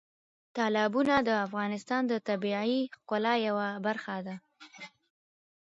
[0.57, 4.35] تالابونه د افغانستان د طبیعي ښکلا یوه برخه ده.